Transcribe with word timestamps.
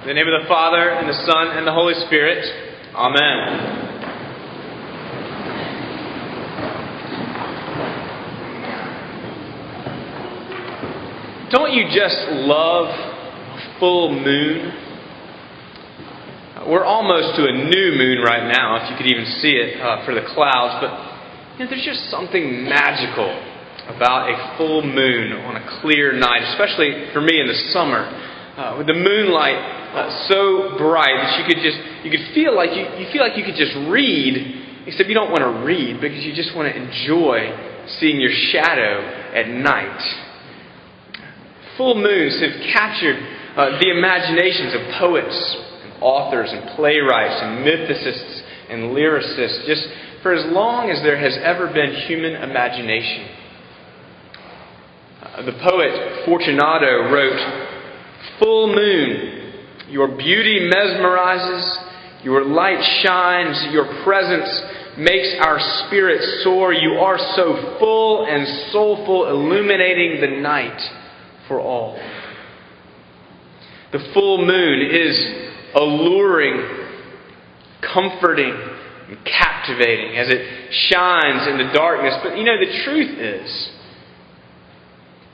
In 0.00 0.06
the 0.06 0.14
name 0.14 0.28
of 0.32 0.40
the 0.40 0.48
Father, 0.48 0.96
and 0.96 1.06
the 1.06 1.12
Son, 1.12 1.58
and 1.58 1.66
the 1.66 1.74
Holy 1.74 1.92
Spirit. 2.06 2.40
Amen. 2.96 3.90
Don't 11.50 11.74
you 11.74 11.84
just 11.92 12.16
love 12.32 12.88
a 12.88 13.78
full 13.78 14.18
moon? 14.18 14.72
We're 16.66 16.86
almost 16.86 17.36
to 17.36 17.44
a 17.44 17.52
new 17.52 17.92
moon 17.92 18.24
right 18.24 18.50
now, 18.50 18.80
if 18.82 18.90
you 18.90 18.96
could 18.96 19.12
even 19.12 19.26
see 19.42 19.52
it 19.52 19.82
uh, 19.82 20.02
for 20.06 20.14
the 20.14 20.24
clouds, 20.32 20.80
but 20.80 20.96
you 21.58 21.64
know, 21.66 21.70
there's 21.70 21.84
just 21.84 22.08
something 22.08 22.64
magical 22.64 23.28
about 23.94 24.30
a 24.30 24.56
full 24.56 24.80
moon 24.80 25.32
on 25.44 25.56
a 25.56 25.80
clear 25.82 26.14
night, 26.14 26.40
especially 26.56 27.12
for 27.12 27.20
me 27.20 27.38
in 27.38 27.46
the 27.46 27.68
summer, 27.68 28.29
uh, 28.60 28.76
with 28.76 28.86
the 28.86 28.94
moonlight 28.94 29.56
uh, 29.56 30.28
so 30.28 30.76
bright 30.76 31.16
that 31.16 31.40
you 31.40 31.48
could 31.48 31.62
just 31.64 31.80
you 32.04 32.10
could 32.12 32.34
feel 32.36 32.54
like 32.54 32.76
you, 32.76 32.84
you 33.00 33.10
feel 33.10 33.24
like 33.24 33.36
you 33.36 33.44
could 33.44 33.56
just 33.56 33.72
read, 33.88 34.84
except 34.86 35.08
you 35.08 35.14
don't 35.16 35.32
want 35.32 35.40
to 35.40 35.64
read 35.64 36.00
because 36.00 36.20
you 36.24 36.36
just 36.36 36.54
want 36.54 36.68
to 36.68 36.76
enjoy 36.76 37.48
seeing 37.98 38.20
your 38.20 38.32
shadow 38.52 39.00
at 39.32 39.48
night 39.48 40.28
full 41.80 41.94
moons 41.94 42.36
have 42.44 42.52
captured 42.76 43.16
uh, 43.56 43.80
the 43.80 43.88
imaginations 43.88 44.76
of 44.76 45.00
poets 45.00 45.32
and 45.80 45.92
authors 46.02 46.52
and 46.52 46.76
playwrights 46.76 47.40
and 47.40 47.64
mythicists 47.64 48.42
and 48.68 48.92
lyricists 48.92 49.64
just 49.64 49.88
for 50.22 50.34
as 50.34 50.44
long 50.52 50.90
as 50.90 51.00
there 51.00 51.16
has 51.16 51.38
ever 51.42 51.72
been 51.72 51.94
human 52.04 52.36
imagination. 52.36 53.24
Uh, 55.22 55.42
the 55.48 55.56
poet 55.64 56.26
Fortunato 56.26 57.08
wrote, 57.08 57.40
Full 58.40 58.74
moon, 58.74 59.88
your 59.88 60.08
beauty 60.08 60.68
mesmerizes, 60.72 62.24
your 62.24 62.44
light 62.44 62.82
shines, 63.02 63.72
your 63.72 64.02
presence 64.02 64.62
makes 64.98 65.28
our 65.40 65.58
spirits 65.86 66.42
soar. 66.42 66.72
You 66.72 66.92
are 67.00 67.18
so 67.34 67.76
full 67.78 68.26
and 68.26 68.72
soulful, 68.72 69.28
illuminating 69.28 70.20
the 70.20 70.40
night 70.40 70.80
for 71.48 71.60
all. 71.60 71.98
The 73.92 74.10
full 74.14 74.44
moon 74.46 74.88
is 74.90 75.50
alluring, 75.74 76.86
comforting, 77.92 78.54
and 79.08 79.18
captivating 79.24 80.16
as 80.16 80.28
it 80.30 80.72
shines 80.88 81.48
in 81.48 81.58
the 81.58 81.72
darkness. 81.74 82.14
But 82.22 82.38
you 82.38 82.44
know, 82.44 82.56
the 82.58 82.84
truth 82.84 83.18
is, 83.18 83.70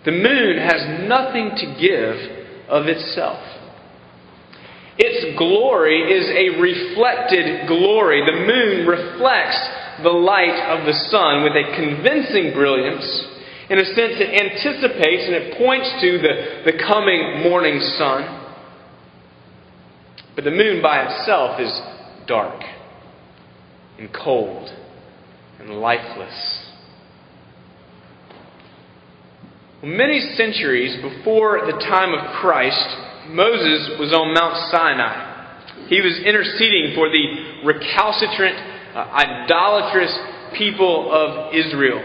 the 0.06 0.12
moon 0.12 0.59
has 0.59 1.09
nothing 1.09 1.50
to 1.56 1.66
give 1.78 2.36
of 2.69 2.86
itself. 2.86 3.41
Its 4.98 5.36
glory 5.39 6.00
is 6.11 6.25
a 6.31 6.59
reflected 6.61 7.69
glory. 7.69 8.25
The 8.25 8.33
moon 8.33 8.86
reflects 8.86 9.61
the 10.03 10.11
light 10.11 10.56
of 10.72 10.87
the 10.87 10.94
sun 11.11 11.44
with 11.44 11.53
a 11.53 11.77
convincing 11.77 12.53
brilliance 12.55 13.37
in 13.69 13.81
a 13.81 13.84
sense, 13.84 14.14
it 14.14 14.31
anticipates 14.31 15.25
and 15.27 15.34
it 15.34 15.59
points 15.59 15.91
to 16.00 16.19
the, 16.19 16.70
the 16.70 16.78
coming 16.78 17.42
morning 17.42 17.81
sun. 17.98 18.44
But 20.37 20.44
the 20.44 20.53
moon 20.53 20.81
by 20.81 21.03
itself 21.03 21.61
is 21.61 21.72
dark 22.28 22.62
and 23.98 24.09
cold 24.12 24.70
and 25.59 25.70
lifeless. 25.81 26.70
Well, 29.76 29.76
many 29.87 30.34
centuries 30.34 30.97
before 31.01 31.65
the 31.65 31.79
time 31.87 32.12
of 32.12 32.42
Christ, 32.42 32.87
Moses 33.29 33.98
was 34.01 34.12
on 34.12 34.34
Mount 34.34 34.56
Sinai. 34.70 35.87
He 35.87 36.01
was 36.01 36.19
interceding 36.27 36.95
for 36.97 37.09
the 37.09 37.62
recalcitrant, 37.65 38.56
uh, 38.97 39.06
idolatrous 39.15 40.11
people 40.59 41.12
of 41.12 41.55
Israel. 41.55 42.03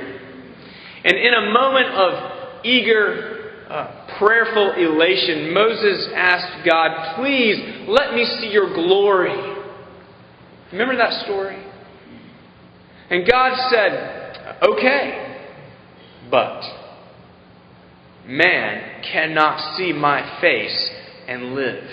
And 1.03 1.17
in 1.17 1.33
a 1.33 1.51
moment 1.51 1.87
of 1.87 2.63
eager, 2.63 3.65
uh, 3.67 4.17
prayerful 4.19 4.73
elation, 4.77 5.51
Moses 5.51 6.09
asked 6.13 6.63
God, 6.69 7.15
Please 7.15 7.87
let 7.87 8.13
me 8.13 8.25
see 8.39 8.51
your 8.51 8.75
glory. 8.75 9.57
Remember 10.71 10.95
that 10.97 11.25
story? 11.25 11.57
And 13.09 13.27
God 13.27 13.57
said, 13.71 14.59
Okay, 14.61 15.47
but 16.29 16.80
man 18.27 19.03
cannot 19.11 19.77
see 19.77 19.93
my 19.93 20.39
face 20.41 20.91
and 21.27 21.55
live. 21.55 21.83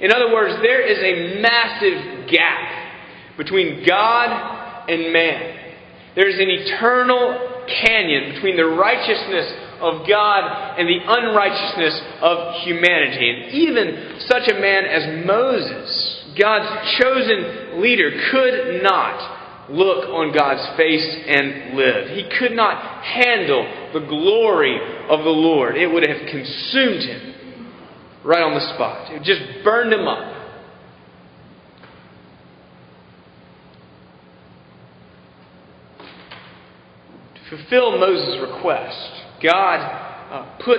In 0.00 0.12
other 0.12 0.32
words, 0.32 0.54
there 0.62 0.80
is 0.80 0.98
a 0.98 1.40
massive 1.40 2.30
gap 2.30 3.36
between 3.36 3.84
God 3.86 4.88
and 4.88 5.12
man. 5.12 5.56
There's 6.16 6.36
an 6.36 6.48
eternal 6.48 7.64
canyon 7.84 8.34
between 8.34 8.56
the 8.56 8.64
righteousness 8.64 9.52
of 9.80 10.08
God 10.08 10.78
and 10.78 10.88
the 10.88 11.00
unrighteousness 11.06 12.00
of 12.20 12.54
humanity. 12.62 13.30
And 13.30 13.52
even 13.52 14.20
such 14.26 14.48
a 14.48 14.60
man 14.60 14.84
as 14.84 15.26
Moses, 15.26 16.24
God's 16.38 16.98
chosen 16.98 17.80
leader, 17.80 18.10
could 18.30 18.82
not 18.82 19.70
look 19.70 20.08
on 20.08 20.34
God's 20.34 20.76
face 20.76 21.16
and 21.26 21.76
live. 21.76 22.08
He 22.08 22.28
could 22.38 22.52
not 22.52 23.04
handle 23.04 23.64
the 23.92 24.06
glory 24.06 24.78
of 25.08 25.24
the 25.24 25.30
Lord. 25.30 25.76
It 25.76 25.86
would 25.86 26.06
have 26.06 26.26
consumed 26.28 27.02
him 27.02 27.30
right 28.24 28.42
on 28.42 28.54
the 28.54 28.74
spot, 28.74 29.12
it 29.12 29.22
just 29.22 29.64
burned 29.64 29.92
him 29.92 30.06
up. 30.06 30.36
To 37.34 37.56
fulfill 37.56 37.98
Moses' 37.98 38.38
request, 38.40 39.10
God 39.42 39.80
uh, 40.30 40.58
put 40.64 40.78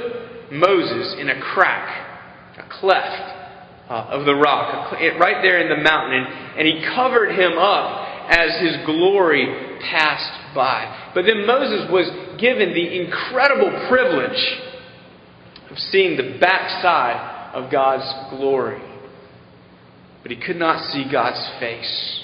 Moses 0.51 1.15
in 1.19 1.29
a 1.29 1.41
crack, 1.41 2.57
a 2.57 2.79
cleft 2.79 3.41
uh, 3.89 4.07
of 4.11 4.25
the 4.25 4.35
rock, 4.35 4.91
right 5.19 5.41
there 5.41 5.59
in 5.59 5.69
the 5.69 5.83
mountain, 5.83 6.13
and, 6.13 6.59
and 6.59 6.67
he 6.67 6.85
covered 6.95 7.31
him 7.31 7.57
up 7.57 8.29
as 8.29 8.61
his 8.61 8.85
glory 8.85 9.47
passed 9.81 10.40
by. 10.53 11.11
But 11.13 11.25
then 11.25 11.45
Moses 11.45 11.89
was 11.91 12.09
given 12.39 12.73
the 12.73 13.01
incredible 13.01 13.87
privilege 13.89 14.61
of 15.69 15.77
seeing 15.77 16.17
the 16.17 16.37
backside 16.39 17.53
of 17.53 17.71
God's 17.71 18.09
glory. 18.35 18.81
But 20.21 20.31
he 20.31 20.37
could 20.37 20.57
not 20.57 20.91
see 20.91 21.05
God's 21.11 21.49
face. 21.59 22.21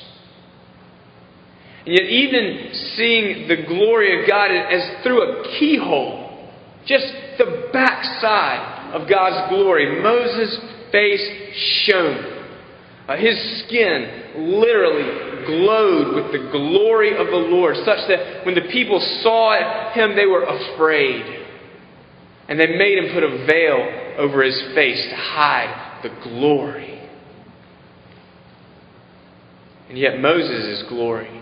And 1.85 1.97
yet, 1.97 2.09
even 2.09 2.73
seeing 2.95 3.47
the 3.47 3.65
glory 3.65 4.21
of 4.21 4.27
God 4.27 4.51
as 4.51 5.03
through 5.03 5.21
a 5.21 5.57
keyhole, 5.57 6.51
just 6.85 7.05
the 7.37 7.69
backside 7.71 8.93
of 8.93 9.09
God's 9.09 9.49
glory, 9.49 10.01
Moses' 10.01 10.59
face 10.91 11.25
shone. 11.85 12.36
Uh, 13.07 13.15
his 13.15 13.63
skin 13.63 14.33
literally 14.35 15.45
glowed 15.45 16.15
with 16.15 16.31
the 16.33 16.49
glory 16.51 17.17
of 17.17 17.27
the 17.27 17.47
Lord, 17.49 17.75
such 17.85 18.07
that 18.09 18.45
when 18.45 18.53
the 18.53 18.69
people 18.69 18.99
saw 19.23 19.93
him, 19.93 20.15
they 20.15 20.25
were 20.25 20.43
afraid. 20.43 21.45
And 22.49 22.59
they 22.59 22.77
made 22.77 22.97
him 22.97 23.13
put 23.13 23.23
a 23.23 23.45
veil 23.45 24.15
over 24.17 24.43
his 24.43 24.61
face 24.75 25.05
to 25.09 25.15
hide 25.15 26.01
the 26.03 26.09
glory. 26.23 27.01
And 29.89 29.97
yet, 29.97 30.19
Moses' 30.19 30.83
glory 30.89 31.41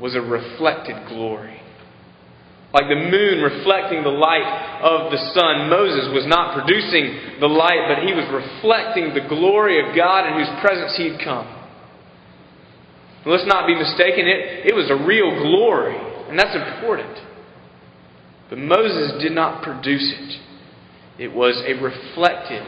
was 0.00 0.16
a 0.16 0.20
reflected 0.20 0.96
glory. 1.08 1.60
Like 2.72 2.86
the 2.86 3.02
moon 3.02 3.42
reflecting 3.42 4.06
the 4.06 4.14
light 4.14 4.46
of 4.78 5.10
the 5.10 5.18
sun, 5.34 5.66
Moses 5.66 6.06
was 6.14 6.22
not 6.30 6.54
producing 6.54 7.42
the 7.42 7.50
light, 7.50 7.90
but 7.90 8.06
he 8.06 8.14
was 8.14 8.22
reflecting 8.30 9.10
the 9.10 9.26
glory 9.26 9.82
of 9.82 9.96
God 9.96 10.30
in 10.30 10.38
whose 10.38 10.50
presence 10.62 10.94
he 10.94 11.10
had 11.10 11.18
come. 11.18 11.50
And 13.24 13.32
let's 13.34 13.46
not 13.46 13.66
be 13.66 13.74
mistaken, 13.74 14.22
it, 14.26 14.70
it 14.70 14.74
was 14.74 14.86
a 14.86 15.02
real 15.02 15.34
glory, 15.42 15.98
and 16.30 16.38
that's 16.38 16.54
important. 16.54 17.10
But 18.48 18.58
Moses 18.58 19.20
did 19.20 19.32
not 19.32 19.62
produce 19.62 20.14
it. 20.14 21.24
It 21.24 21.34
was 21.34 21.60
a 21.66 21.74
reflected 21.74 22.62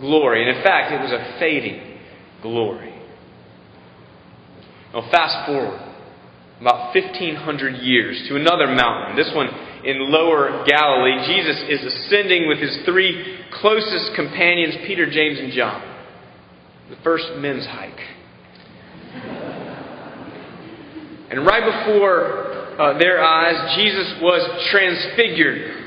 glory. 0.00 0.42
And 0.42 0.58
in 0.58 0.62
fact, 0.62 0.92
it 0.92 1.00
was 1.00 1.12
a 1.12 1.38
fading 1.38 1.98
glory. 2.42 2.94
Now, 4.92 5.08
fast 5.10 5.46
forward 5.46 5.85
about 6.60 6.94
1,500 6.94 7.82
years 7.82 8.24
to 8.28 8.36
another 8.36 8.66
mountain, 8.66 9.16
this 9.16 9.30
one 9.34 9.48
in 9.84 10.10
lower 10.10 10.64
Galilee. 10.66 11.26
Jesus 11.26 11.62
is 11.68 11.84
ascending 11.84 12.48
with 12.48 12.58
his 12.58 12.78
three 12.84 13.38
closest 13.60 14.16
companions, 14.16 14.74
Peter, 14.86 15.08
James, 15.10 15.38
and 15.38 15.52
John. 15.52 15.82
The 16.90 16.96
first 17.04 17.26
men's 17.36 17.66
hike. 17.66 18.00
And 21.28 21.44
right 21.44 21.84
before 21.84 22.80
uh, 22.80 22.98
their 22.98 23.22
eyes, 23.22 23.76
Jesus 23.76 24.14
was 24.22 24.70
transfigured. 24.70 25.84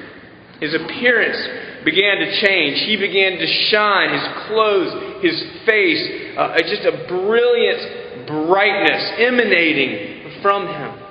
His 0.59 0.75
appearance 0.75 1.85
began 1.85 2.19
to 2.19 2.45
change. 2.45 2.85
He 2.85 2.97
began 2.97 3.39
to 3.39 3.47
shine. 3.71 4.13
His 4.13 4.27
clothes, 4.47 5.23
his 5.23 5.39
face, 5.65 6.35
uh, 6.37 6.57
just 6.67 6.83
a 6.83 7.07
brilliant 7.07 8.27
brightness 8.27 9.11
emanating 9.17 10.18
from 10.41 10.67
him. 10.67 11.05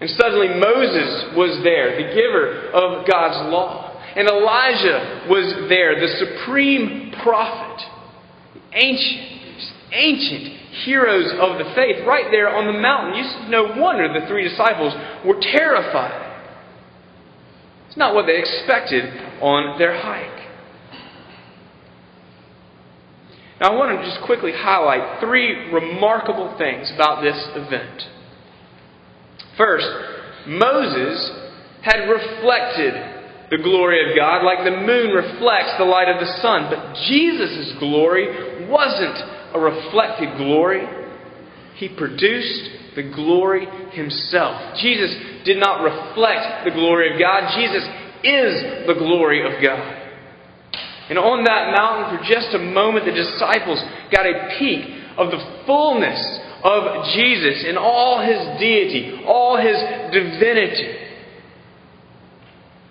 And 0.00 0.10
suddenly 0.10 0.48
Moses 0.48 1.36
was 1.36 1.62
there, 1.62 1.96
the 1.96 2.14
giver 2.14 2.70
of 2.72 3.06
God's 3.06 3.50
law. 3.50 3.92
And 4.16 4.28
Elijah 4.28 5.26
was 5.28 5.68
there, 5.68 5.98
the 5.98 6.08
supreme 6.18 7.12
prophet, 7.22 7.82
ancient, 8.72 9.72
ancient 9.92 10.60
heroes 10.84 11.32
of 11.40 11.58
the 11.58 11.72
faith, 11.74 12.06
right 12.06 12.26
there 12.30 12.48
on 12.48 12.66
the 12.66 12.78
mountain. 12.78 13.14
You, 13.16 13.50
no 13.50 13.80
wonder 13.80 14.12
the 14.12 14.26
three 14.26 14.48
disciples 14.48 14.92
were 15.24 15.40
terrified. 15.40 16.20
It's 17.88 17.96
not 17.96 18.14
what 18.14 18.26
they 18.26 18.38
expected 18.38 19.04
on 19.40 19.78
their 19.78 19.98
hike. 20.00 20.44
Now, 23.60 23.72
I 23.72 23.76
want 23.76 23.98
to 23.98 24.04
just 24.04 24.24
quickly 24.26 24.52
highlight 24.52 25.20
three 25.20 25.70
remarkable 25.70 26.56
things 26.58 26.90
about 26.94 27.22
this 27.22 27.38
event. 27.54 28.02
First, 29.56 29.86
Moses 30.46 31.30
had 31.82 32.08
reflected 32.10 32.94
the 33.50 33.58
glory 33.62 34.10
of 34.10 34.16
God 34.16 34.42
like 34.42 34.64
the 34.64 34.76
moon 34.76 35.14
reflects 35.14 35.78
the 35.78 35.84
light 35.84 36.08
of 36.08 36.18
the 36.18 36.32
sun. 36.42 36.66
But 36.70 36.96
Jesus' 37.06 37.78
glory 37.78 38.66
wasn't 38.68 39.18
a 39.54 39.60
reflected 39.60 40.36
glory, 40.36 40.82
He 41.76 41.88
produced 41.88 42.96
the 42.96 43.02
glory 43.14 43.66
Himself. 43.92 44.76
Jesus 44.78 45.14
did 45.44 45.58
not 45.58 45.82
reflect 45.82 46.64
the 46.64 46.72
glory 46.72 47.12
of 47.12 47.20
God, 47.20 47.54
Jesus 47.54 47.84
is 48.24 48.86
the 48.86 48.94
glory 48.98 49.44
of 49.44 49.62
God. 49.62 50.03
And 51.10 51.18
on 51.18 51.44
that 51.44 51.76
mountain, 51.76 52.16
for 52.16 52.24
just 52.24 52.54
a 52.54 52.58
moment, 52.58 53.04
the 53.04 53.12
disciples 53.12 53.82
got 54.10 54.24
a 54.26 54.56
peek 54.58 55.04
of 55.18 55.30
the 55.30 55.62
fullness 55.66 56.20
of 56.64 57.04
Jesus 57.14 57.64
in 57.68 57.76
all 57.76 58.24
his 58.24 58.58
deity, 58.58 59.22
all 59.26 59.56
his 59.56 59.76
divinity. 60.12 60.96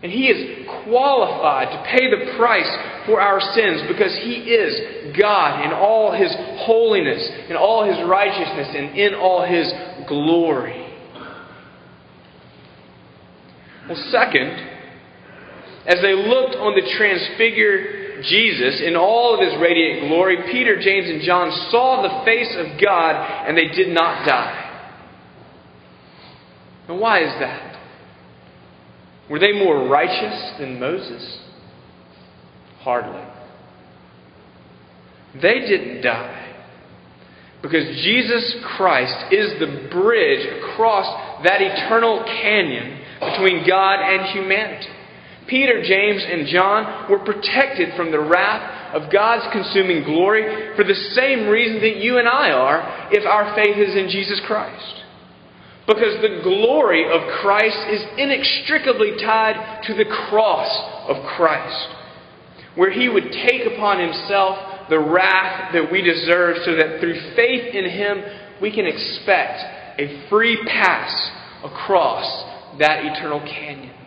And 0.04 0.12
he 0.12 0.27
is 0.27 0.68
qualified 0.83 1.69
to 1.71 1.89
pay 1.89 2.12
the 2.12 2.38
price 2.38 2.69
for 3.07 3.19
our 3.19 3.39
sins 3.39 3.81
because 3.88 4.16
he 4.21 4.36
is 4.51 5.18
God 5.18 5.66
in 5.66 5.71
all 5.71 6.12
his 6.12 6.31
holiness, 6.68 7.27
in 7.50 7.56
all 7.56 7.83
his 7.83 7.98
righteousness, 8.07 8.68
and 8.75 8.95
in 8.98 9.16
all 9.16 9.44
his 9.44 9.71
glory. 10.07 10.81
Well, 13.88 13.98
second, 14.12 14.50
as 15.88 16.00
they 16.01 16.13
looked 16.13 16.56
on 16.56 16.75
the 16.75 16.94
transfigured 16.95 18.03
Jesus 18.21 18.81
in 18.86 18.95
all 18.95 19.33
of 19.33 19.39
his 19.39 19.60
radiant 19.60 20.07
glory, 20.07 20.38
Peter, 20.51 20.80
James, 20.80 21.10
and 21.10 21.21
John 21.21 21.51
saw 21.71 22.01
the 22.01 22.25
face 22.25 22.56
of 22.57 22.80
God 22.80 23.48
and 23.48 23.57
they 23.57 23.68
did 23.68 23.89
not 23.89 24.25
die. 24.25 24.63
And 26.88 27.00
why 27.00 27.24
is 27.24 27.33
that? 27.39 27.80
Were 29.30 29.39
they 29.39 29.54
more 29.54 29.88
righteous 29.88 30.54
than 30.60 30.80
Moses? 30.80 31.39
Hardly. 32.80 33.24
They 35.42 35.59
didn't 35.62 36.01
die 36.01 36.44
because 37.62 37.86
Jesus 38.04 38.57
Christ 38.75 39.31
is 39.31 39.57
the 39.59 39.89
bridge 39.89 40.45
across 40.62 41.44
that 41.45 41.62
eternal 41.62 42.24
canyon 42.25 43.00
between 43.21 43.66
God 43.66 44.00
and 44.01 44.38
humanity. 44.38 44.89
Peter, 45.48 45.84
James, 45.84 46.24
and 46.24 46.48
John 46.48 47.10
were 47.10 47.19
protected 47.19 47.95
from 47.95 48.12
the 48.12 48.19
wrath 48.19 48.95
of 48.95 49.12
God's 49.12 49.51
consuming 49.51 50.04
glory 50.04 50.75
for 50.75 50.84
the 50.84 50.95
same 51.16 51.48
reason 51.48 51.81
that 51.81 51.98
you 51.98 52.18
and 52.19 52.28
I 52.28 52.51
are 52.51 53.10
if 53.12 53.25
our 53.25 53.56
faith 53.56 53.78
is 53.78 53.95
in 53.95 54.10
Jesus 54.10 54.42
Christ. 54.45 55.01
Because 55.86 56.22
the 56.22 56.42
glory 56.44 57.04
of 57.12 57.42
Christ 57.42 57.78
is 57.92 58.01
inextricably 58.18 59.18
tied 59.19 59.84
to 59.84 59.94
the 59.95 60.06
cross 60.30 60.72
of 61.10 61.18
Christ, 61.36 61.88
where 62.75 62.92
he 62.92 63.10
would 63.10 63.31
take 63.31 63.68
upon 63.74 64.00
himself 64.00 64.90
the 64.90 65.00
wrath 65.00 65.74
that 65.74 65.92
we 65.92 66.01
deserve 66.01 66.57
so 66.63 66.75
that 66.75 67.01
through 67.01 67.36
faith 67.36 67.75
in 67.75 67.90
him 67.90 68.24
we 68.62 68.72
can 68.72 68.86
expect 68.86 69.60
a 70.00 70.28
free 70.30 70.57
pass 70.66 71.12
across 71.63 72.25
that 72.80 73.04
eternal 73.06 73.40
canyon. 73.42 74.03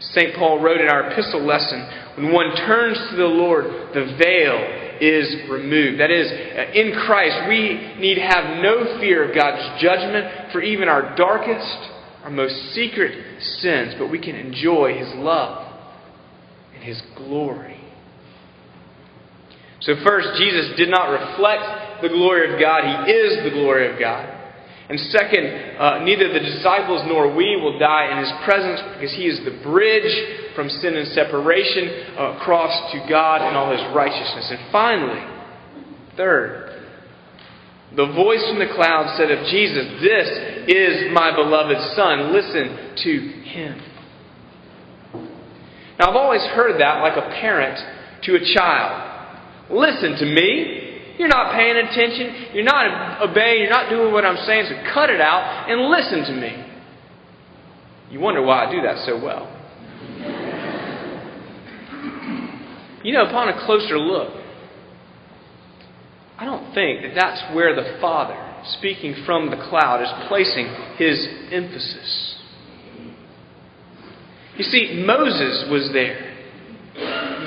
St. 0.00 0.36
Paul 0.36 0.60
wrote 0.60 0.80
in 0.80 0.88
our 0.88 1.10
epistle 1.10 1.44
lesson 1.44 1.80
when 2.16 2.32
one 2.32 2.54
turns 2.56 2.98
to 3.10 3.16
the 3.16 3.26
Lord, 3.26 3.64
the 3.94 4.16
veil 4.18 4.98
is 5.00 5.48
removed. 5.50 6.00
That 6.00 6.10
is, 6.10 6.30
uh, 6.30 6.72
in 6.72 6.92
Christ, 7.06 7.48
we 7.48 7.96
need 7.98 8.18
have 8.18 8.62
no 8.62 8.98
fear 9.00 9.28
of 9.28 9.34
God's 9.34 9.80
judgment 9.82 10.52
for 10.52 10.60
even 10.60 10.88
our 10.88 11.16
darkest, 11.16 11.90
our 12.24 12.30
most 12.30 12.74
secret 12.74 13.42
sins, 13.60 13.94
but 13.98 14.10
we 14.10 14.18
can 14.18 14.34
enjoy 14.34 14.98
His 14.98 15.08
love 15.16 15.72
and 16.74 16.82
His 16.82 17.00
glory. 17.16 17.80
So, 19.80 19.94
first, 20.04 20.28
Jesus 20.38 20.76
did 20.76 20.90
not 20.90 21.08
reflect 21.10 22.02
the 22.02 22.08
glory 22.08 22.52
of 22.52 22.60
God, 22.60 23.06
He 23.06 23.12
is 23.12 23.44
the 23.44 23.50
glory 23.50 23.92
of 23.92 23.98
God. 23.98 24.37
And 24.88 24.98
second, 25.12 25.76
uh, 25.76 26.04
neither 26.04 26.32
the 26.32 26.40
disciples 26.40 27.02
nor 27.06 27.34
we 27.34 27.56
will 27.56 27.78
die 27.78 28.10
in 28.10 28.18
his 28.18 28.32
presence 28.44 28.80
because 28.94 29.12
he 29.14 29.26
is 29.26 29.38
the 29.44 29.60
bridge 29.62 30.08
from 30.56 30.70
sin 30.70 30.96
and 30.96 31.06
separation 31.08 32.16
uh, 32.16 32.40
across 32.40 32.92
to 32.92 33.04
God 33.08 33.42
and 33.42 33.54
all 33.54 33.70
his 33.70 33.84
righteousness. 33.94 34.48
And 34.50 34.72
finally, 34.72 35.20
third, 36.16 36.68
the 37.96 38.06
voice 38.06 38.44
from 38.48 38.58
the 38.58 38.72
cloud 38.74 39.14
said 39.16 39.30
of 39.30 39.44
Jesus, 39.46 40.00
This 40.00 40.28
is 40.68 41.12
my 41.12 41.36
beloved 41.36 41.78
Son. 41.94 42.32
Listen 42.32 42.94
to 42.96 43.12
him. 43.44 43.82
Now, 45.98 46.10
I've 46.10 46.16
always 46.16 46.42
heard 46.56 46.80
that 46.80 47.00
like 47.00 47.16
a 47.16 47.28
parent 47.40 47.78
to 48.24 48.36
a 48.36 48.54
child. 48.54 49.70
Listen 49.70 50.16
to 50.16 50.24
me. 50.24 50.87
You're 51.18 51.28
not 51.28 51.52
paying 51.52 51.76
attention. 51.76 52.54
You're 52.54 52.64
not 52.64 53.20
obeying. 53.28 53.62
You're 53.62 53.70
not 53.70 53.90
doing 53.90 54.12
what 54.12 54.24
I'm 54.24 54.36
saying. 54.46 54.66
So 54.68 54.94
cut 54.94 55.10
it 55.10 55.20
out 55.20 55.68
and 55.68 55.90
listen 55.90 56.24
to 56.32 56.40
me. 56.40 56.64
You 58.10 58.20
wonder 58.20 58.40
why 58.40 58.66
I 58.66 58.70
do 58.70 58.80
that 58.82 59.04
so 59.04 59.22
well. 59.22 59.54
You 63.02 63.12
know, 63.12 63.26
upon 63.26 63.48
a 63.48 63.66
closer 63.66 63.98
look, 63.98 64.32
I 66.38 66.44
don't 66.44 66.72
think 66.72 67.02
that 67.02 67.14
that's 67.16 67.54
where 67.54 67.74
the 67.74 67.98
Father, 68.00 68.36
speaking 68.78 69.24
from 69.26 69.50
the 69.50 69.56
cloud, 69.56 70.02
is 70.02 70.28
placing 70.28 70.66
his 70.96 71.26
emphasis. 71.50 72.36
You 74.56 74.64
see, 74.64 75.02
Moses 75.04 75.68
was 75.70 75.90
there 75.92 76.27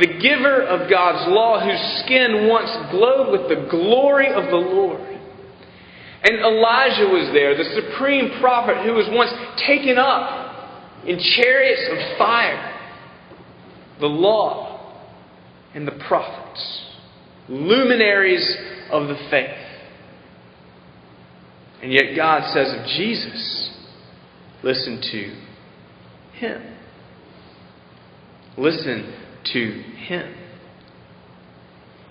the 0.02 0.20
giver 0.20 0.64
of 0.64 0.90
God's 0.90 1.30
law, 1.32 1.60
whose 1.64 2.04
skin 2.04 2.48
once 2.50 2.72
glowed 2.90 3.32
with 3.32 3.48
the 3.48 3.70
glory 3.70 4.34
of 4.34 4.46
the 4.46 4.58
Lord. 4.58 5.00
And 6.24 6.40
Elijah 6.40 7.06
was 7.06 7.30
there, 7.34 7.56
the 7.56 7.82
supreme 7.82 8.40
prophet 8.42 8.84
who 8.84 8.94
was 8.94 9.08
once 9.12 9.32
taken 9.68 10.00
up 10.00 11.06
in 11.06 11.20
chariots 11.20 11.88
of 11.92 12.18
fire. 12.18 12.80
The 14.00 14.08
law 14.08 14.92
and 15.76 15.88
the 15.88 16.04
prophets, 16.08 16.86
luminaries 17.48 18.58
of 18.92 19.08
the 19.08 19.18
faith. 19.30 19.58
And 21.84 21.94
yet 21.94 22.16
God 22.16 22.52
says 22.54 22.74
of 22.74 22.86
Jesus, 22.88 23.72
listen 24.64 25.00
to 25.00 26.38
him. 26.40 26.78
Listen 28.58 29.31
to 29.54 29.84
Him. 30.08 30.36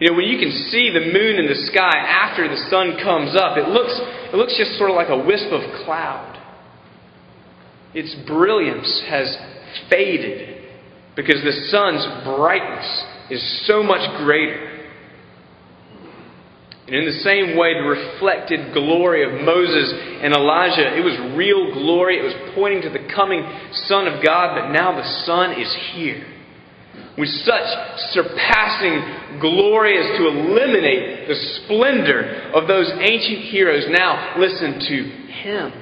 You 0.00 0.10
know, 0.10 0.16
when 0.16 0.24
you 0.24 0.38
can 0.38 0.50
see 0.72 0.88
the 0.88 1.12
moon 1.12 1.36
in 1.36 1.46
the 1.46 1.68
sky 1.68 1.92
after 1.92 2.48
the 2.48 2.56
sun 2.70 2.96
comes 3.04 3.36
up, 3.36 3.58
it 3.58 3.68
looks, 3.68 3.92
it 4.32 4.36
looks 4.36 4.56
just 4.56 4.78
sort 4.78 4.88
of 4.88 4.96
like 4.96 5.10
a 5.10 5.18
wisp 5.18 5.52
of 5.52 5.60
cloud. 5.84 6.40
Its 7.92 8.16
brilliance 8.26 8.88
has 9.10 9.36
faded 9.90 10.64
because 11.16 11.44
the 11.44 11.52
sun's 11.68 12.24
brightness 12.24 12.88
is 13.28 13.66
so 13.66 13.82
much 13.82 14.00
greater. 14.24 14.88
And 16.86 16.96
in 16.96 17.04
the 17.04 17.20
same 17.20 17.58
way, 17.58 17.74
the 17.74 17.86
reflected 17.86 18.72
glory 18.72 19.22
of 19.22 19.44
Moses 19.44 19.92
and 20.24 20.32
Elijah, 20.32 20.96
it 20.96 21.04
was 21.04 21.36
real 21.36 21.74
glory. 21.74 22.18
It 22.18 22.24
was 22.24 22.52
pointing 22.54 22.80
to 22.82 22.90
the 22.90 23.06
coming 23.14 23.44
Son 23.84 24.08
of 24.08 24.24
God, 24.24 24.56
but 24.56 24.72
now 24.72 24.96
the 24.96 25.06
sun 25.26 25.60
is 25.60 25.70
here 25.92 26.39
with 27.18 27.28
such 27.44 27.68
surpassing 28.12 29.40
glory 29.40 29.98
as 29.98 30.18
to 30.18 30.28
eliminate 30.28 31.28
the 31.28 31.34
splendor 31.34 32.50
of 32.54 32.66
those 32.66 32.90
ancient 33.00 33.50
heroes. 33.50 33.84
Now, 33.88 34.38
listen 34.38 34.78
to 34.80 34.96
him. 35.32 35.72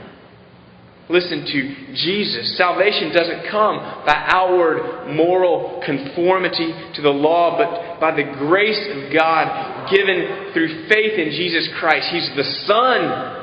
Listen 1.11 1.41
to 1.41 1.95
Jesus. 1.95 2.57
Salvation 2.59 3.11
doesn't 3.13 3.51
come 3.51 3.79
by 4.05 4.29
outward 4.29 5.15
moral 5.15 5.83
conformity 5.85 6.75
to 6.95 7.03
the 7.03 7.09
law, 7.09 7.57
but 7.57 7.99
by 7.99 8.15
the 8.15 8.25
grace 8.39 8.87
of 8.93 9.13
God 9.17 9.91
given 9.91 10.53
through 10.53 10.87
faith 10.89 11.19
in 11.19 11.31
Jesus 11.31 11.69
Christ. 11.81 12.09
He's 12.13 12.31
the 12.37 12.45
Son, 12.67 13.43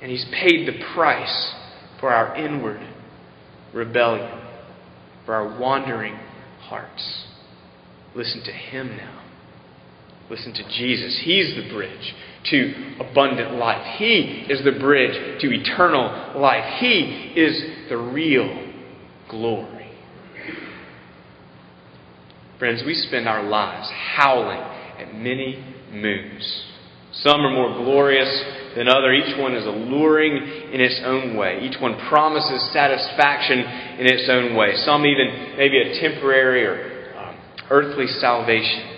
and 0.00 0.10
He's 0.10 0.24
paid 0.32 0.66
the 0.66 0.82
price 0.94 1.54
for 2.00 2.10
our 2.10 2.34
inward 2.36 2.80
rebellion, 3.74 4.30
for 5.28 5.34
our 5.34 5.60
wandering 5.60 6.18
hearts. 6.58 7.26
Listen 8.14 8.42
to 8.46 8.50
Him 8.50 8.96
now. 8.96 9.22
Listen 10.30 10.54
to 10.54 10.62
Jesus. 10.70 11.20
He's 11.22 11.54
the 11.54 11.70
bridge 11.70 12.14
to 12.46 12.96
abundant 12.98 13.52
life. 13.56 13.98
He 13.98 14.46
is 14.48 14.64
the 14.64 14.80
bridge 14.80 15.38
to 15.42 15.52
eternal 15.52 16.40
life. 16.40 16.80
He 16.80 17.34
is 17.36 17.90
the 17.90 17.98
real 17.98 18.72
glory. 19.30 19.92
Friends, 22.58 22.82
we 22.86 22.94
spend 22.94 23.28
our 23.28 23.42
lives 23.42 23.90
howling 24.16 24.60
at 24.98 25.14
many 25.14 25.62
moons. 25.92 26.64
Some 27.12 27.40
are 27.40 27.50
more 27.50 27.84
glorious 27.84 28.28
than 28.76 28.88
other. 28.88 29.12
Each 29.12 29.36
one 29.38 29.54
is 29.54 29.64
alluring 29.64 30.36
in 30.72 30.80
its 30.80 31.00
own 31.04 31.36
way. 31.36 31.60
Each 31.62 31.80
one 31.80 31.98
promises 32.08 32.70
satisfaction 32.72 33.58
in 33.98 34.06
its 34.06 34.28
own 34.28 34.54
way. 34.54 34.74
Some 34.84 35.06
even 35.06 35.56
maybe 35.56 35.78
a 35.80 36.00
temporary 36.00 36.64
or 36.64 37.18
um, 37.18 37.36
earthly 37.70 38.06
salvation. 38.06 38.96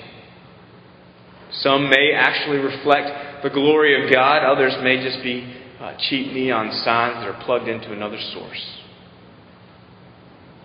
Some 1.52 1.88
may 1.88 2.12
actually 2.14 2.58
reflect 2.58 3.42
the 3.42 3.50
glory 3.50 4.04
of 4.04 4.12
God. 4.12 4.44
Others 4.44 4.76
may 4.82 5.02
just 5.02 5.22
be 5.22 5.56
uh, 5.80 5.94
cheap 5.98 6.32
neon 6.32 6.70
signs 6.84 7.24
that 7.24 7.28
are 7.28 7.42
plugged 7.44 7.68
into 7.68 7.92
another 7.92 8.18
source. 8.34 8.80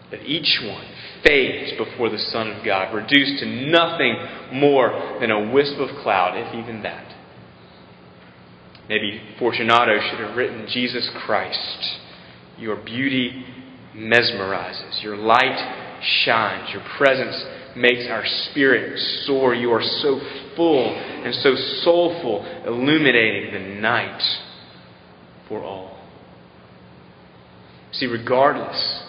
But 0.10 0.22
each 0.22 0.62
one 0.64 0.86
fades 1.24 1.78
before 1.78 2.10
the 2.10 2.20
Son 2.20 2.52
of 2.52 2.64
God, 2.64 2.94
reduced 2.94 3.40
to 3.40 3.46
nothing 3.46 4.16
more 4.54 5.18
than 5.20 5.32
a 5.32 5.52
wisp 5.52 5.78
of 5.80 5.90
cloud, 6.04 6.38
if 6.38 6.54
even 6.54 6.84
that. 6.84 7.05
Maybe 8.88 9.22
Fortunato 9.40 10.00
should 10.10 10.20
have 10.20 10.38
written 10.38 10.68
Jesus 10.72 11.10
Christ. 11.26 12.00
Your 12.58 12.76
beauty 12.76 13.46
mesmerizes, 13.96 15.02
your 15.02 15.18
light 15.18 16.02
shines, 16.24 16.70
your 16.72 16.84
presence 16.98 17.44
makes 17.76 18.08
our 18.10 18.24
spirit 18.26 18.98
soar. 19.26 19.54
You 19.54 19.72
are 19.72 19.82
so 19.82 20.20
full 20.56 20.96
and 20.96 21.34
so 21.36 21.56
soulful, 21.84 22.46
illuminating 22.66 23.54
the 23.54 23.82
night 23.82 24.22
for 25.50 25.64
all. 25.64 25.98
See, 27.92 28.06
regardless 28.06 29.05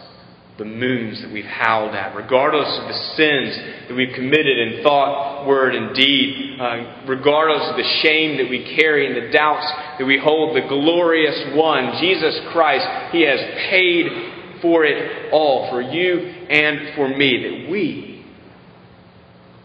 the 0.58 0.64
moons 0.64 1.20
that 1.20 1.30
we've 1.30 1.44
howled 1.44 1.94
at, 1.94 2.14
regardless 2.16 2.78
of 2.80 2.88
the 2.88 2.98
sins 3.14 3.88
that 3.88 3.94
we've 3.94 4.14
committed 4.14 4.58
in 4.58 4.82
thought, 4.82 5.46
word, 5.46 5.74
and 5.74 5.94
deed, 5.94 6.58
uh, 6.58 7.04
regardless 7.06 7.68
of 7.70 7.76
the 7.76 8.00
shame 8.02 8.38
that 8.38 8.48
we 8.48 8.74
carry 8.74 9.06
and 9.06 9.16
the 9.16 9.32
doubts 9.32 9.70
that 9.98 10.06
we 10.06 10.18
hold, 10.18 10.56
the 10.56 10.66
glorious 10.66 11.54
one, 11.54 11.98
Jesus 12.00 12.40
Christ, 12.52 12.86
He 13.12 13.22
has 13.22 13.38
paid 13.68 14.62
for 14.62 14.84
it 14.86 15.30
all, 15.30 15.70
for 15.70 15.82
you 15.82 16.20
and 16.20 16.94
for 16.94 17.08
me, 17.08 17.42
that 17.42 17.70
we 17.70 18.24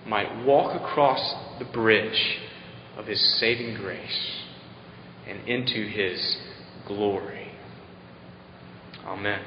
might 0.05 0.45
walk 0.45 0.75
across 0.75 1.59
the 1.59 1.65
bridge 1.65 2.37
of 2.97 3.05
His 3.05 3.39
saving 3.39 3.75
grace 3.75 4.41
and 5.25 5.47
into 5.47 5.87
His 5.87 6.37
glory. 6.85 7.49
Amen. 9.05 9.41